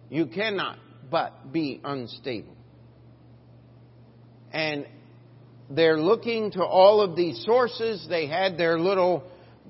[0.08, 0.78] You cannot
[1.10, 2.56] but be unstable
[4.52, 4.86] and
[5.70, 8.04] they're looking to all of these sources.
[8.08, 9.22] They had their little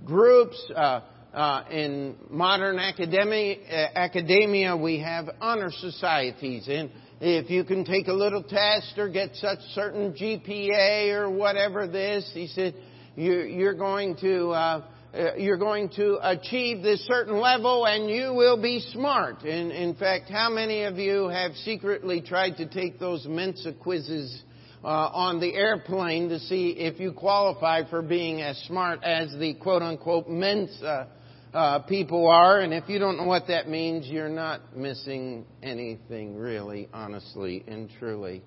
[0.05, 0.59] groups.
[0.75, 1.01] Uh,
[1.33, 6.69] uh, in modern academia, uh, academia, we have honor societies.
[6.69, 6.91] And
[7.21, 12.29] if you can take a little test or get such certain GPA or whatever this,
[12.35, 12.75] he said,
[13.17, 14.83] you're, you're going to, uh,
[15.15, 19.43] uh, you're going to achieve this certain level and you will be smart.
[19.43, 24.43] And in fact, how many of you have secretly tried to take those Mensa quizzes
[24.83, 29.55] uh, on the airplane to see if you qualify for being as smart as the
[29.55, 31.09] quote unquote Mensa
[31.53, 32.61] uh, people are.
[32.61, 37.91] And if you don't know what that means, you're not missing anything really, honestly and
[37.99, 38.43] truly.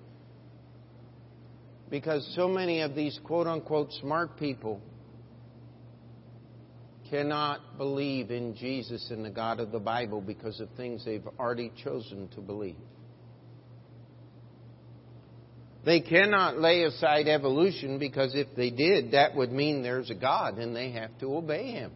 [1.90, 4.80] Because so many of these quote unquote smart people
[7.10, 11.70] cannot believe in Jesus and the God of the Bible because of things they've already
[11.84, 12.76] chosen to believe.
[15.84, 20.56] They cannot lay aside evolution because if they did, that would mean there's a God
[20.56, 21.92] and they have to obey Him.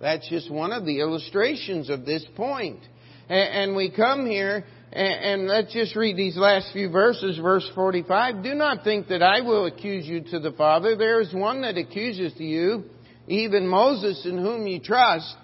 [0.00, 2.80] That's just one of the illustrations of this point.
[3.28, 8.42] And we come here and let's just read these last few verses, verse 45.
[8.42, 10.96] Do not think that I will accuse you to the Father.
[10.96, 12.84] There is one that accuses you,
[13.26, 15.36] even Moses in whom you trust.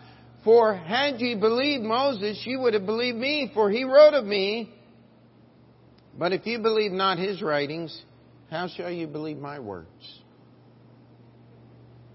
[0.45, 4.73] For had ye believed Moses, ye would have believed me, for he wrote of me.
[6.19, 7.99] But if you believe not his writings,
[8.51, 9.89] how shall you believe my words?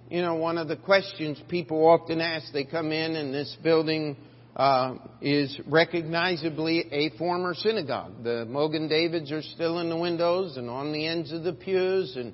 [0.10, 4.18] You know, one of the questions people often ask, they come in and this building
[4.56, 8.24] uh, is recognizably a former synagogue.
[8.24, 12.16] The Mogen Davids are still in the windows and on the ends of the pews,
[12.16, 12.34] and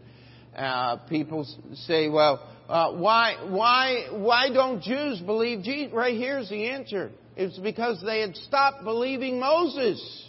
[0.56, 6.70] uh, people say, "Well, uh, why, why, why don't Jews believe Jesus?" Right here's the
[6.70, 10.25] answer: It's because they had stopped believing Moses.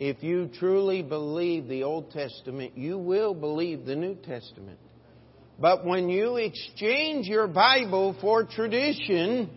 [0.00, 4.78] If you truly believe the Old Testament, you will believe the New Testament.
[5.58, 9.50] But when you exchange your Bible for tradition,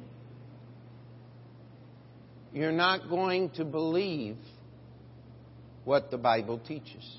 [2.52, 4.36] you're not going to believe
[5.86, 7.10] what the Bible teaches.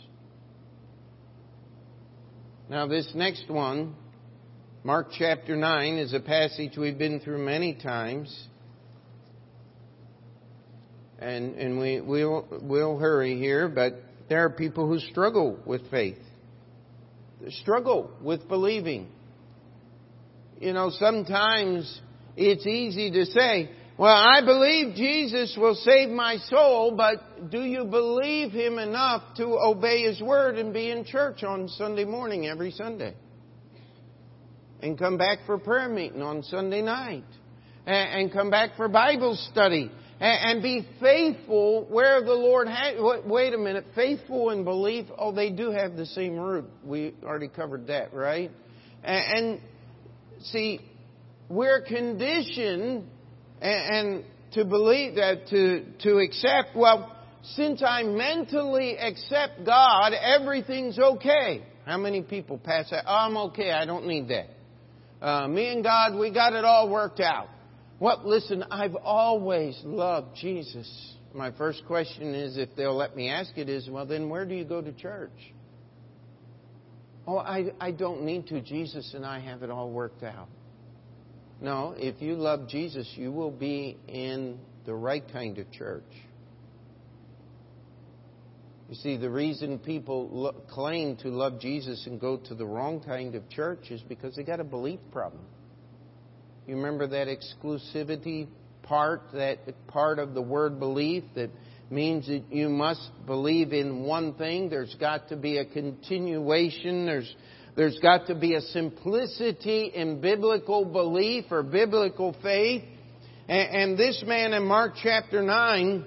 [2.68, 3.94] Now, this next one,
[4.82, 8.49] Mark chapter 9, is a passage we've been through many times
[11.25, 13.95] and, and we, we'll, we'll hurry here, but
[14.29, 16.18] there are people who struggle with faith,
[17.49, 19.09] struggle with believing.
[20.61, 22.01] You know, sometimes
[22.37, 27.85] it's easy to say, well, I believe Jesus will save my soul, but do you
[27.85, 32.72] believe Him enough to obey His Word and be in church on Sunday morning every
[32.72, 33.14] Sunday?
[34.83, 37.25] And come back for prayer meeting on Sunday night?
[37.87, 42.94] And come back for Bible study and, be faithful where the Lord has.
[43.26, 45.06] Wait a minute, faithful in belief.
[45.18, 46.66] Oh, they do have the same root.
[46.84, 48.50] We already covered that, right?
[49.02, 49.60] And,
[50.42, 50.80] see,
[51.48, 53.04] we're conditioned
[53.60, 56.76] and, to believe that to to accept.
[56.76, 61.64] Well, since I mentally accept God, everything's okay.
[61.84, 63.04] How many people pass that?
[63.06, 63.72] Oh, I'm okay.
[63.72, 64.46] I don't need that.
[65.20, 67.48] Uh, me and God, we got it all worked out.
[68.05, 68.26] What?
[68.26, 71.16] Listen, I've always loved Jesus.
[71.32, 74.55] My first question is, if they'll let me ask it, is, well, then where do
[74.55, 75.55] you go to church?
[77.26, 78.61] Oh, I, I don't need to.
[78.61, 80.50] Jesus and I have it all worked out.
[81.62, 86.05] No, if you love Jesus, you will be in the right kind of church.
[88.90, 93.00] You see, the reason people lo- claim to love Jesus and go to the wrong
[93.00, 95.46] kind of church is because they got a belief problem.
[96.66, 98.48] You remember that exclusivity
[98.84, 101.50] part, that part of the word belief that
[101.90, 104.70] means that you must believe in one thing.
[104.70, 107.04] There's got to be a continuation.
[107.04, 107.36] There's,
[107.76, 112.84] there's got to be a simplicity in biblical belief or biblical faith.
[113.46, 116.06] And, and this man in Mark chapter 9,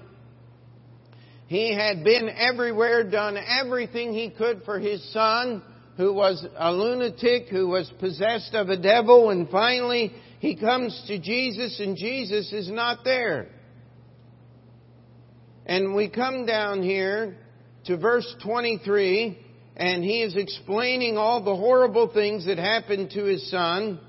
[1.46, 5.62] he had been everywhere, done everything he could for his son,
[5.98, 11.20] who was a lunatic, who was possessed of a devil, and finally he comes to
[11.20, 13.48] Jesus and Jesus is not there.
[15.66, 17.36] And we come down here
[17.86, 19.38] to verse 23,
[19.76, 24.00] and he is explaining all the horrible things that happened to his son.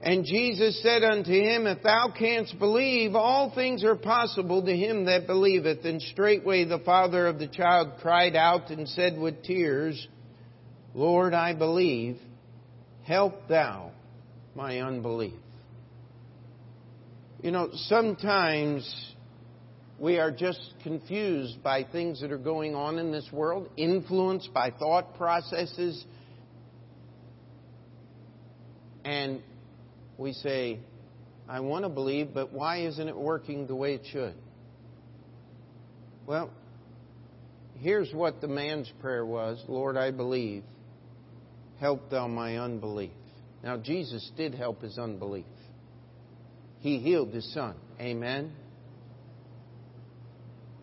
[0.00, 5.04] And Jesus said unto him, If thou canst believe, all things are possible to him
[5.04, 5.84] that believeth.
[5.84, 10.06] And straightway the father of the child cried out and said with tears,
[10.94, 12.18] Lord, I believe,
[13.04, 13.91] help thou
[14.54, 15.34] my unbelief.
[17.42, 19.12] You know, sometimes
[19.98, 24.70] we are just confused by things that are going on in this world, influenced by
[24.70, 26.04] thought processes,
[29.04, 29.42] and
[30.18, 30.78] we say,
[31.48, 34.34] I want to believe, but why isn't it working the way it should?
[36.26, 36.50] Well,
[37.78, 40.62] here's what the man's prayer was Lord, I believe.
[41.80, 43.10] Help thou my unbelief.
[43.62, 45.46] Now, Jesus did help his unbelief.
[46.80, 47.76] He healed his son.
[48.00, 48.52] Amen.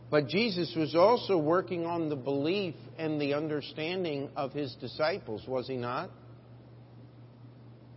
[0.10, 5.68] But Jesus was also working on the belief and the understanding of his disciples, was
[5.68, 6.10] he not?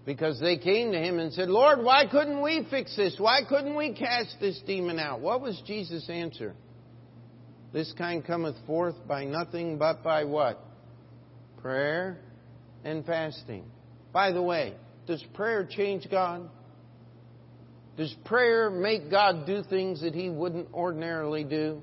[0.05, 3.15] Because they came to him and said, Lord, why couldn't we fix this?
[3.19, 5.21] Why couldn't we cast this demon out?
[5.21, 6.55] What was Jesus' answer?
[7.73, 10.63] This kind cometh forth by nothing but by what?
[11.63, 12.19] Prayer
[12.85, 13.65] and fasting.
[14.13, 14.75] By the way,
[15.07, 16.49] does prayer change God?
[17.97, 21.81] Does prayer make God do things that he wouldn't ordinarily do?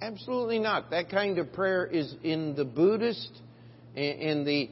[0.00, 0.90] Absolutely not.
[0.90, 3.30] That kind of prayer is in the Buddhist,
[3.96, 4.70] in the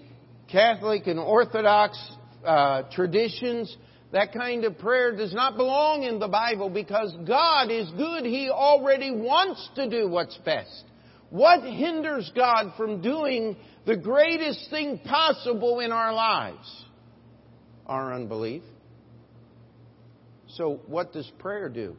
[0.51, 2.01] Catholic and Orthodox
[2.45, 3.77] uh, traditions,
[4.13, 8.25] that kind of prayer does not belong in the Bible because God is good.
[8.25, 10.85] He already wants to do what's best.
[11.31, 16.85] What hinders God from doing the greatest thing possible in our lives?
[17.87, 18.63] Our unbelief.
[20.49, 21.97] So, what does prayer do?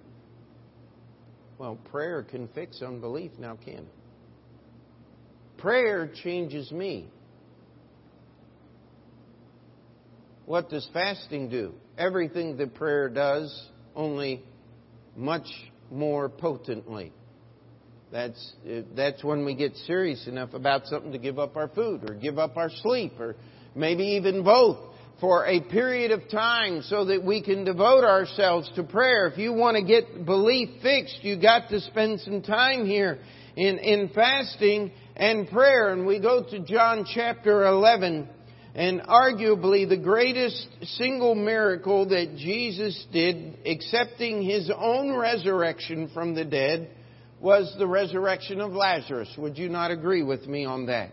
[1.57, 3.87] Well, prayer can fix unbelief, now can it?
[5.57, 7.09] Prayer changes me.
[10.45, 11.73] What does fasting do?
[11.97, 14.43] Everything that prayer does, only
[15.15, 15.47] much
[15.91, 17.11] more potently.
[18.11, 18.53] That's,
[18.95, 22.39] that's when we get serious enough about something to give up our food or give
[22.39, 23.35] up our sleep or
[23.75, 24.77] maybe even both
[25.19, 29.27] for a period of time so that we can devote ourselves to prayer.
[29.27, 33.19] If you want to get belief fixed, you got to spend some time here
[33.55, 35.91] in, in fasting and prayer.
[35.91, 38.29] And we go to John chapter 11
[38.75, 46.45] and arguably the greatest single miracle that Jesus did, accepting his own resurrection from the
[46.45, 46.91] dead,
[47.39, 49.29] was the resurrection of Lazarus.
[49.37, 51.11] Would you not agree with me on that?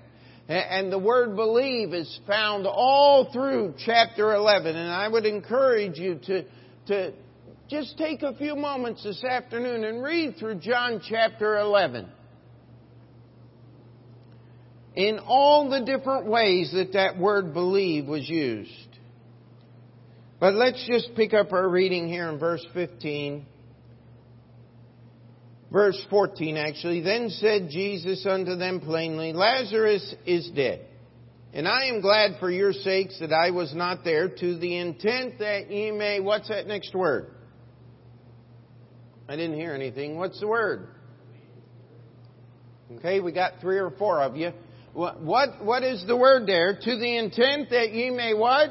[0.49, 4.77] And the word believe is found all through chapter 11.
[4.77, 6.45] And I would encourage you to,
[6.89, 7.13] to
[7.69, 12.09] just take a few moments this afternoon and read through John chapter 11
[14.95, 18.71] in all the different ways that that word believe was used.
[20.39, 23.47] But let's just pick up our reading here in verse 15.
[25.75, 27.01] Verse 14 actually.
[27.01, 30.87] Then said Jesus unto them plainly, Lazarus is dead.
[31.53, 35.41] And I am glad for your sakes that I was not there to the intent
[35.41, 37.33] that ye may, what's that next word?
[39.29, 40.17] I didn't hear anything.
[40.17, 40.87] What's the word?
[42.99, 44.53] Okay, we got three or four of you.
[44.93, 46.79] What, what, what is the word there?
[46.81, 48.71] To the intent that ye may what?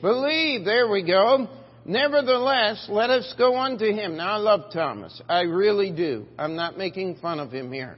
[0.00, 0.02] Believe.
[0.02, 0.64] Believe.
[0.64, 1.48] There we go.
[1.84, 4.16] Nevertheless, let us go unto him.
[4.16, 5.20] Now I love Thomas.
[5.28, 6.26] I really do.
[6.38, 7.96] I'm not making fun of him here.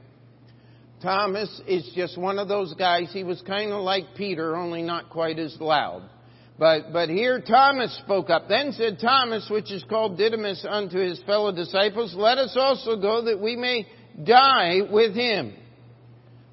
[1.01, 3.09] Thomas is just one of those guys.
[3.11, 6.09] He was kind of like Peter, only not quite as loud.
[6.57, 8.47] But, but here Thomas spoke up.
[8.47, 13.25] Then said Thomas, which is called Didymus, unto his fellow disciples, Let us also go
[13.25, 13.85] that we may
[14.23, 15.55] die with him.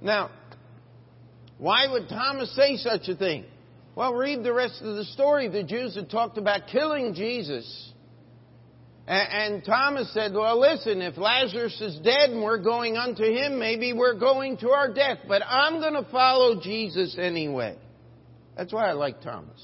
[0.01, 0.31] Now,
[1.59, 3.45] why would Thomas say such a thing?
[4.01, 5.49] Well, read the rest of the story.
[5.49, 7.93] The Jews had talked about killing Jesus.
[9.07, 13.59] And, and Thomas said, Well, listen, if Lazarus is dead and we're going unto him,
[13.59, 15.19] maybe we're going to our death.
[15.29, 17.77] But I'm going to follow Jesus anyway.
[18.57, 19.63] That's why I like Thomas.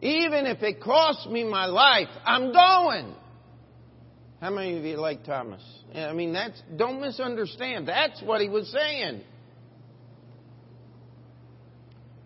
[0.00, 3.14] Even if it costs me my life, I'm going.
[4.40, 5.62] How many of you like Thomas?
[5.94, 7.86] I mean, that's, don't misunderstand.
[7.86, 9.20] That's what he was saying.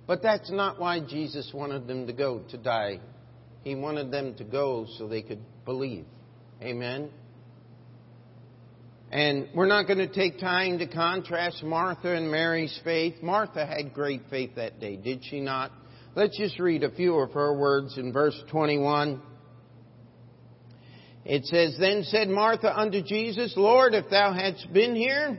[0.08, 2.98] But that's not why Jesus wanted them to go to die.
[3.62, 6.06] He wanted them to go so they could believe.
[6.62, 7.10] Amen.
[9.12, 13.16] And we're not going to take time to contrast Martha and Mary's faith.
[13.22, 15.72] Martha had great faith that day, did she not?
[16.14, 19.20] Let's just read a few of her words in verse 21.
[21.26, 25.38] It says, Then said Martha unto Jesus, Lord, if thou hadst been here,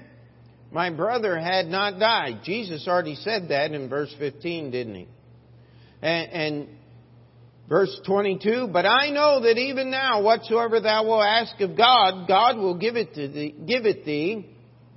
[0.71, 2.41] my brother had not died.
[2.43, 5.07] Jesus already said that in verse 15, didn't he?
[6.01, 6.67] And, and
[7.67, 12.57] verse 22, But I know that even now, whatsoever thou wilt ask of God, God
[12.57, 14.45] will give it, to thee, give it thee.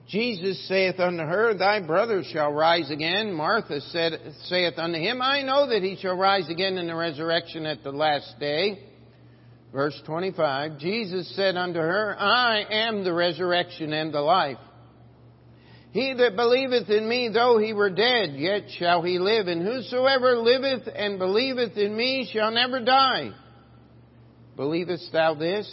[0.08, 3.32] Jesus saith unto her, Thy brother shall rise again.
[3.32, 4.12] Martha said,
[4.44, 7.92] saith unto him, I know that he shall rise again in the resurrection at the
[7.92, 8.88] last day.
[9.72, 14.58] Verse 25, Jesus said unto her, I am the resurrection and the life.
[15.92, 19.46] He that believeth in me, though he were dead, yet shall he live.
[19.46, 23.32] And whosoever liveth and believeth in me shall never die.
[24.56, 25.68] Believest thou this?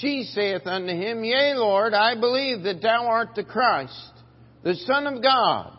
[0.00, 4.12] She saith unto him, Yea, Lord, I believe that thou art the Christ,
[4.62, 5.76] the Son of God,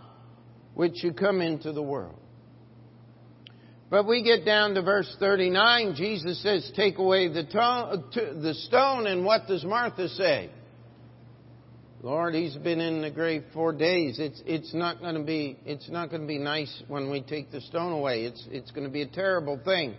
[0.74, 2.20] which should come into the world.
[3.90, 5.96] But we get down to verse 39.
[5.96, 10.50] Jesus says, Take away the, to- the stone, and what does Martha say?
[12.02, 14.20] Lord, he's been in the grave four days.
[14.20, 17.52] It's, it's not going to be, it's not going to be nice when we take
[17.52, 18.24] the stone away.
[18.24, 19.96] It's, it's going to be a terrible thing.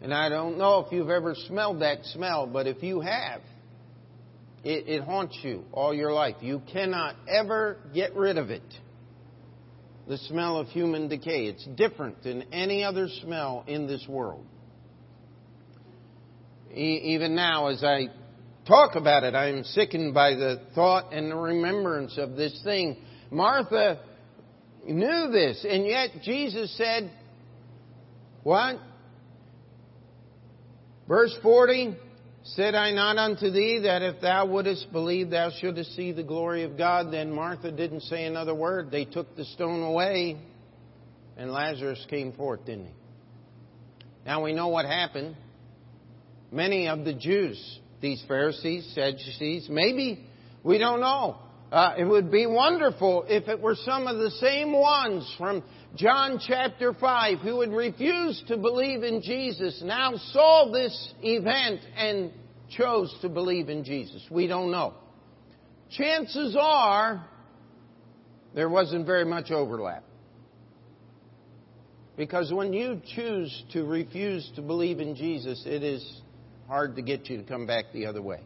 [0.00, 3.40] And I don't know if you've ever smelled that smell, but if you have,
[4.64, 6.36] it, it haunts you all your life.
[6.40, 8.62] You cannot ever get rid of it.
[10.08, 11.46] The smell of human decay.
[11.46, 14.44] It's different than any other smell in this world.
[16.74, 18.08] E- even now, as I
[18.70, 22.96] talk about it, I am sickened by the thought and the remembrance of this thing.
[23.30, 24.00] Martha
[24.86, 27.10] knew this, and yet Jesus said,
[28.44, 28.76] What?
[31.08, 31.96] Verse 40
[32.42, 36.62] Said I not unto thee that if thou wouldest believe thou shouldest see the glory
[36.62, 37.12] of God?
[37.12, 38.90] Then Martha didn't say another word.
[38.90, 40.38] They took the stone away,
[41.36, 42.92] and Lazarus came forth, didn't he?
[44.24, 45.36] Now we know what happened.
[46.50, 50.24] Many of the Jews, these Pharisees, Sadducees, maybe,
[50.62, 51.38] we don't know.
[51.70, 55.62] Uh, it would be wonderful if it were some of the same ones from
[55.94, 62.32] John chapter 5 who would refuse to believe in Jesus now saw this event and
[62.76, 64.24] chose to believe in Jesus.
[64.30, 64.94] We don't know.
[65.90, 67.24] Chances are
[68.54, 70.04] there wasn't very much overlap.
[72.16, 76.20] Because when you choose to refuse to believe in Jesus, it is
[76.70, 78.38] hard to get you to come back the other way.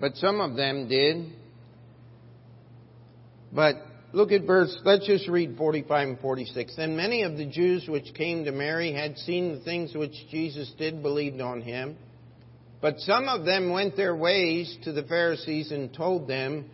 [0.00, 1.32] But some of them did.
[3.52, 3.74] But
[4.14, 6.76] look at verse, let's just read 45 and 46.
[6.76, 10.72] Then many of the Jews which came to Mary had seen the things which Jesus
[10.78, 11.98] did, believed on him.
[12.80, 16.70] But some of them went their ways to the Pharisees and told them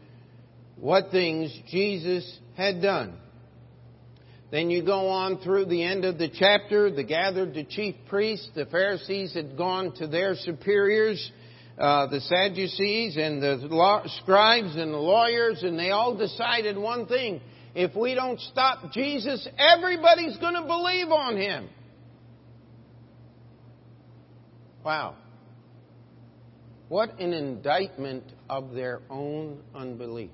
[0.76, 3.18] what things Jesus had done.
[4.53, 6.90] Then you go on through the end of the chapter.
[6.92, 8.48] The gathered the chief priests.
[8.55, 11.32] The Pharisees had gone to their superiors
[11.78, 17.07] uh, the Sadducees and the law, scribes and the lawyers, and they all decided one
[17.07, 17.40] thing.
[17.74, 21.68] If we don't stop Jesus, everybody's going to believe on him.
[24.84, 25.16] Wow.
[26.88, 30.30] What an indictment of their own unbelief.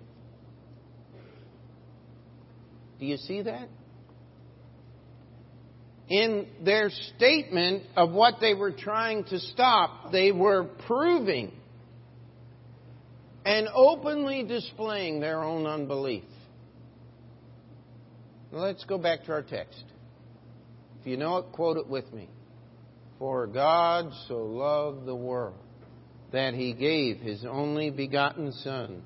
[2.98, 3.68] Do you see that?
[6.08, 11.52] In their statement of what they were trying to stop, they were proving
[13.44, 16.24] and openly displaying their own unbelief.
[18.50, 19.84] Let's go back to our text.
[21.00, 22.28] If you know it, quote it with me.
[23.18, 25.58] For God so loved the world
[26.32, 29.02] that he gave his only begotten Son,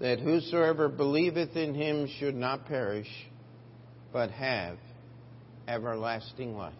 [0.00, 3.08] that whosoever believeth in him should not perish,
[4.12, 4.78] but have
[5.68, 6.74] everlasting life.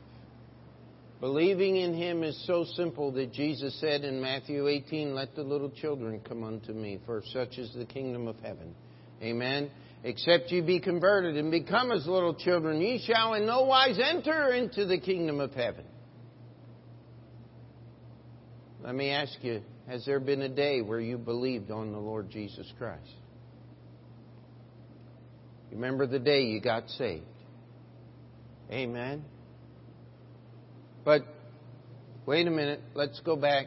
[1.20, 5.70] Believing in him is so simple that Jesus said in Matthew 18, Let the little
[5.70, 8.74] children come unto me, for such is the kingdom of heaven.
[9.22, 9.70] Amen.
[10.05, 14.53] Except ye be converted and become as little children, ye shall in no wise enter
[14.53, 15.84] into the kingdom of heaven.
[18.84, 22.30] Let me ask you, has there been a day where you believed on the Lord
[22.30, 23.11] Jesus Christ?
[25.72, 27.24] Remember the day you got saved.
[28.71, 29.25] Amen.
[31.05, 31.23] But
[32.27, 33.67] wait a minute, let's go back.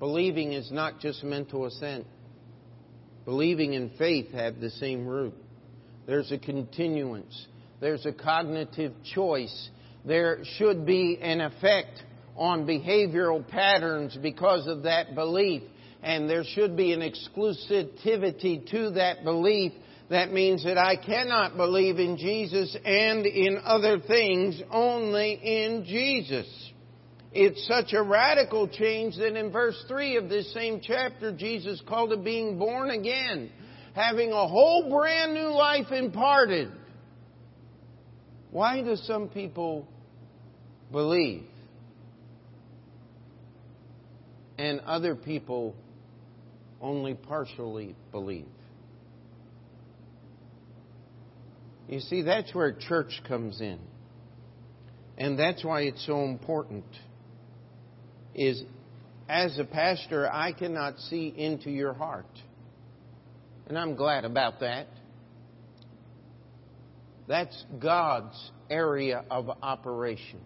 [0.00, 2.06] Believing is not just mental assent.
[3.24, 5.34] Believing and faith have the same root.
[6.06, 7.46] There's a continuance.
[7.80, 9.70] There's a cognitive choice.
[10.04, 12.02] There should be an effect
[12.36, 15.62] on behavioral patterns because of that belief.
[16.02, 19.72] And there should be an exclusivity to that belief.
[20.10, 26.46] That means that I cannot believe in Jesus and in other things, only in Jesus.
[27.32, 32.12] It's such a radical change that in verse 3 of this same chapter, Jesus called
[32.12, 33.50] it being born again,
[33.94, 36.70] having a whole brand new life imparted.
[38.50, 39.88] Why do some people
[40.90, 41.44] believe
[44.58, 45.74] and other people
[46.82, 48.46] only partially believe?
[51.92, 53.78] You see, that's where church comes in.
[55.18, 56.86] And that's why it's so important
[58.34, 58.62] is
[59.28, 62.24] as a pastor, I cannot see into your heart.
[63.66, 64.86] And I'm glad about that.
[67.28, 70.40] That's God's area of operation.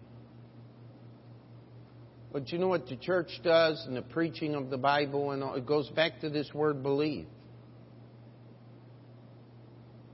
[2.33, 5.55] But you know what the church does and the preaching of the Bible and all,
[5.55, 7.27] it goes back to this word believe.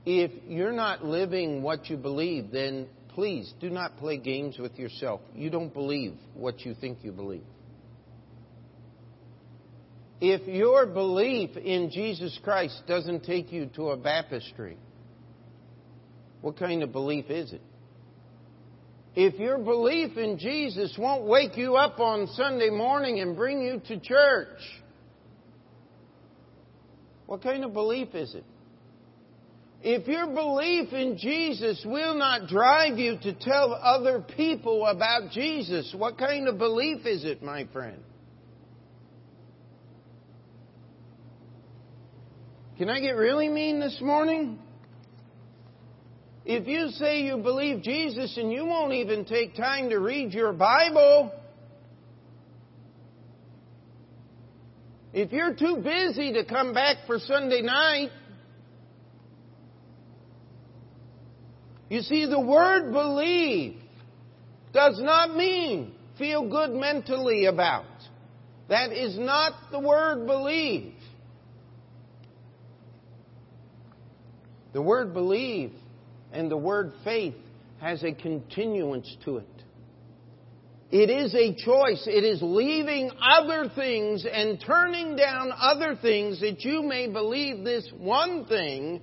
[0.06, 5.20] If you're not living what you believe, then please do not play games with yourself.
[5.34, 7.44] You don't believe what you think you believe.
[10.20, 14.76] If your belief in Jesus Christ doesn't take you to a baptistry,
[16.40, 17.62] what kind of belief is it?
[19.16, 23.80] If your belief in Jesus won't wake you up on Sunday morning and bring you
[23.86, 24.58] to church,
[27.26, 28.44] what kind of belief is it?
[29.86, 35.94] If your belief in Jesus will not drive you to tell other people about Jesus,
[35.94, 38.02] what kind of belief is it, my friend?
[42.78, 44.58] Can I get really mean this morning?
[46.46, 50.54] If you say you believe Jesus and you won't even take time to read your
[50.54, 51.30] Bible,
[55.12, 58.08] if you're too busy to come back for Sunday night,
[61.88, 63.76] you see, the word believe
[64.72, 67.84] does not mean feel good mentally about.
[68.68, 70.94] That is not the word believe.
[74.72, 75.72] The word believe
[76.32, 77.36] and the word faith
[77.80, 79.48] has a continuance to it.
[80.90, 82.06] It is a choice.
[82.06, 87.88] It is leaving other things and turning down other things that you may believe this
[87.96, 89.00] one thing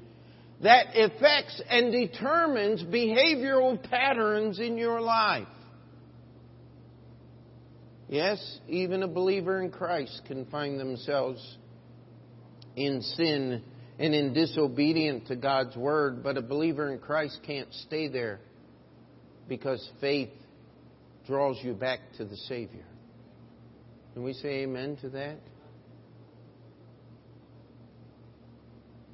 [0.63, 5.47] that affects and determines behavioral patterns in your life.
[8.07, 11.57] Yes, even a believer in Christ can find themselves
[12.75, 13.63] in sin
[13.97, 18.39] and in disobedient to God's word, but a believer in Christ can't stay there
[19.47, 20.29] because faith
[21.25, 22.85] draws you back to the Savior.
[24.13, 25.37] Can we say amen to that?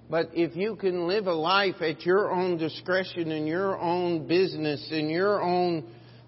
[0.09, 4.87] But if you can live a life at your own discretion, in your own business,
[4.91, 5.83] in your own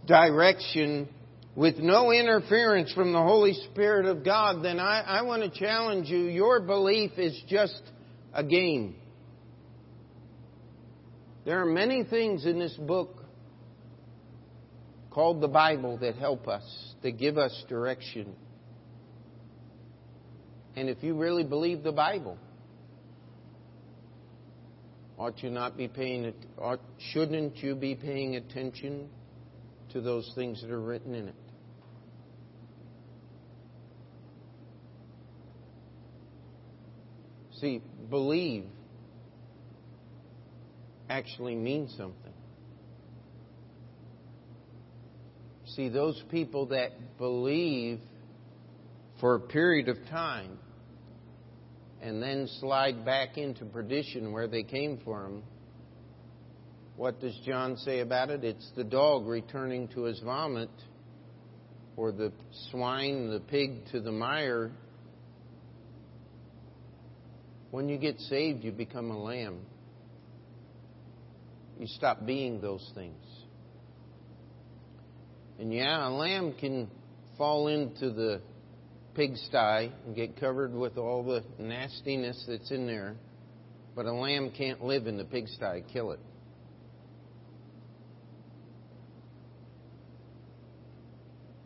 [0.06, 1.08] direction,
[1.56, 6.08] with no interference from the Holy Spirit of God, then I, I want to challenge
[6.08, 6.20] you.
[6.26, 7.82] Your belief is just
[8.34, 8.96] a game.
[11.46, 13.24] There are many things in this book
[15.10, 16.64] called the Bible that help us,
[17.02, 18.36] that give us direction.
[20.76, 22.38] And if you really believe the Bible,
[25.20, 26.80] ought you not be paying ought,
[27.12, 29.10] shouldn't you be paying attention
[29.92, 31.36] to those things that are written in it.
[37.60, 38.66] See, believe
[41.10, 42.34] actually means something.
[45.66, 48.00] See, those people that believe
[49.20, 50.58] for a period of time
[52.02, 55.43] and then slide back into perdition where they came from,
[56.95, 58.43] what does John say about it?
[58.43, 60.70] It's the dog returning to his vomit,
[61.95, 62.32] or the
[62.72, 64.72] swine, the pig to the mire.
[67.72, 69.60] When you get saved, you become a lamb.
[71.80, 73.26] You stop being those things.
[75.60, 76.89] And yeah, a lamb can
[77.38, 78.41] fall into the
[79.16, 83.16] pigsty and get covered with all the nastiness that's in there,
[83.95, 85.84] but a lamb can't live in the pigsty.
[85.91, 86.20] Kill it.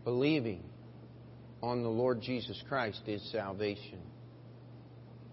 [0.03, 0.63] Believing
[1.61, 3.99] on the Lord Jesus Christ is salvation.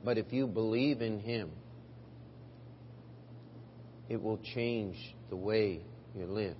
[0.04, 1.50] But if you believe in Him,
[4.08, 4.96] it will change
[5.28, 5.80] the way
[6.14, 6.56] you live.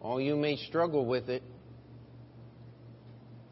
[0.00, 1.42] All you may struggle with it.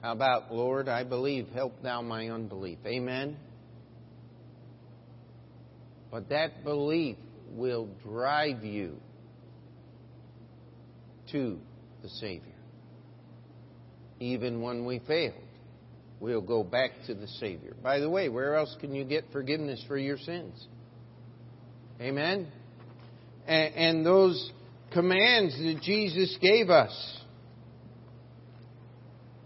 [0.05, 2.77] How about, Lord, I believe, help thou my unbelief?
[2.85, 3.39] Amen?
[6.11, 7.17] But that belief
[7.53, 8.99] will drive you
[11.33, 11.59] to
[12.03, 12.53] the Savior
[14.21, 15.41] even when we failed.
[16.21, 17.75] We'll go back to the Savior.
[17.83, 20.67] By the way, where else can you get forgiveness for your sins?
[21.99, 22.49] Amen?
[23.47, 24.53] And, those
[24.93, 27.24] commands that Jesus gave us.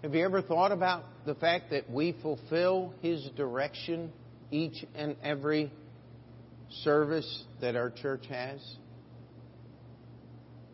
[0.02, 4.12] Have you ever thought about the fact that we fulfill His direction
[4.50, 5.72] each and every
[6.84, 8.60] service that our church has?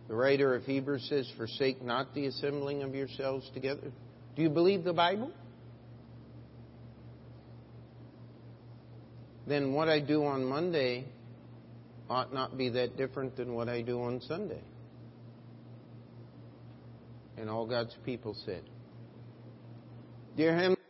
[0.09, 3.91] The writer of Hebrews says, Forsake not the assembling of yourselves together.
[4.37, 5.31] Do you believe the Bible?
[9.47, 11.07] Then what I do on Monday
[12.11, 14.61] ought not be that different than what I do on Sunday.
[17.39, 18.63] And all God's people said,
[20.37, 20.84] Dear Heavenly